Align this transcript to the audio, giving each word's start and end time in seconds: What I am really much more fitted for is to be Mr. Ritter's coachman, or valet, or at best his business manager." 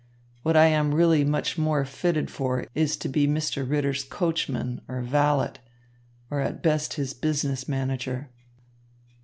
What 0.41 0.57
I 0.57 0.65
am 0.65 0.95
really 0.95 1.23
much 1.23 1.59
more 1.59 1.85
fitted 1.85 2.31
for 2.31 2.65
is 2.73 2.97
to 2.97 3.07
be 3.07 3.27
Mr. 3.27 3.69
Ritter's 3.69 4.03
coachman, 4.03 4.81
or 4.87 5.03
valet, 5.03 5.57
or 6.31 6.39
at 6.39 6.63
best 6.63 6.95
his 6.95 7.13
business 7.13 7.67
manager." 7.69 8.31